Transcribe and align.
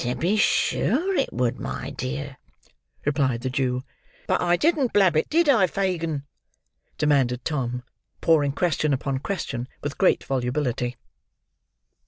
"To 0.01 0.15
be 0.15 0.35
sure 0.35 1.13
it 1.15 1.31
would, 1.31 1.59
my 1.59 1.91
dear," 1.91 2.37
replied 3.05 3.41
the 3.41 3.51
Jew. 3.51 3.83
"But 4.25 4.41
I 4.41 4.55
didn't 4.57 4.93
blab 4.93 5.15
it; 5.15 5.29
did 5.29 5.47
I, 5.47 5.67
Fagin?" 5.67 6.23
demanded 6.97 7.45
Tom, 7.45 7.83
pouring 8.19 8.53
question 8.53 8.93
upon 8.93 9.19
question 9.19 9.67
with 9.83 9.99
great 9.99 10.23
volubility. 10.23 10.97